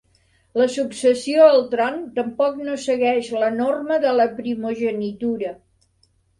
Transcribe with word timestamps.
La 0.61 0.65
successió 0.75 1.49
al 1.49 1.61
tron 1.73 1.99
tampoc 2.15 2.57
no 2.69 2.79
segueix 2.87 3.31
la 3.45 3.53
norma 3.61 4.01
de 4.09 4.17
la 4.23 4.29
primogenitura. 4.41 5.57